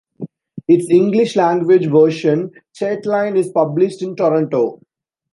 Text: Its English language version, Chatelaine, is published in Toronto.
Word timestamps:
Its 0.67 0.89
English 0.89 1.35
language 1.35 1.85
version, 1.85 2.49
Chatelaine, 2.73 3.37
is 3.37 3.49
published 3.51 4.01
in 4.01 4.15
Toronto. 4.15 4.79